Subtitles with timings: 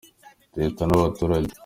[0.59, 1.53] Leta n’abaturage.